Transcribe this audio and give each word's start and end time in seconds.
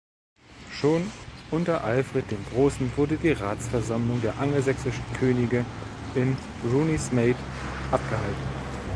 Schon 0.71 1.11
unter 1.51 1.83
Alfred 1.83 2.31
dem 2.31 2.43
Großen 2.47 2.91
wurde 2.97 3.17
die 3.17 3.33
Ratsversammlung 3.33 4.19
der 4.21 4.39
angelsächsischen 4.39 5.03
Könige 5.19 5.63
in 6.15 6.35
Runnymede 6.63 7.37
abgehalten. 7.91 8.49